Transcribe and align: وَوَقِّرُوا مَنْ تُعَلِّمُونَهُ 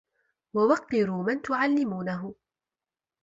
وَوَقِّرُوا 0.53 1.23
مَنْ 1.23 1.41
تُعَلِّمُونَهُ 1.41 2.35